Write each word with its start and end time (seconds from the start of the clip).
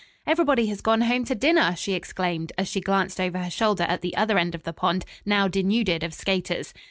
"Everybody 0.25 0.65
has 0.65 0.81
gone 0.81 1.01
home 1.01 1.25
to 1.25 1.35
dinner!" 1.35 1.75
she 1.75 1.93
exclaimed, 1.93 2.51
as 2.57 2.67
she 2.67 2.81
glanced 2.81 3.19
over 3.21 3.37
her 3.37 3.51
shoulder 3.51 3.83
at 3.83 4.01
the 4.01 4.17
other 4.17 4.39
end 4.39 4.55
of 4.55 4.63
the 4.63 4.73
pond, 4.73 5.05
now 5.27 5.47
denuded 5.47 6.01
of 6.01 6.11
skaters. 6.15 6.73